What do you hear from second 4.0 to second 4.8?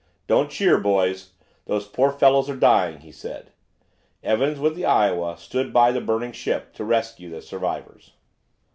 Evans, with